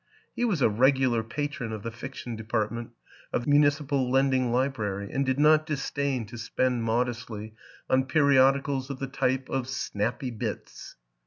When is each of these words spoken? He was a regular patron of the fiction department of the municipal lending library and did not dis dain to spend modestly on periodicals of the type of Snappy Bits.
He 0.35 0.45
was 0.45 0.63
a 0.63 0.67
regular 0.67 1.21
patron 1.21 1.71
of 1.71 1.83
the 1.83 1.91
fiction 1.91 2.35
department 2.35 2.89
of 3.31 3.43
the 3.43 3.51
municipal 3.51 4.09
lending 4.09 4.51
library 4.51 5.11
and 5.11 5.23
did 5.23 5.37
not 5.39 5.67
dis 5.67 5.91
dain 5.91 6.25
to 6.25 6.39
spend 6.39 6.81
modestly 6.83 7.53
on 7.87 8.05
periodicals 8.05 8.89
of 8.89 8.97
the 8.97 9.05
type 9.05 9.47
of 9.47 9.67
Snappy 9.69 10.31
Bits. 10.31 10.95